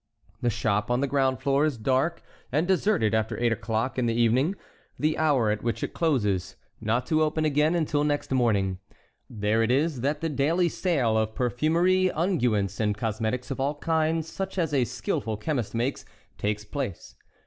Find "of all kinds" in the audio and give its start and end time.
13.51-14.27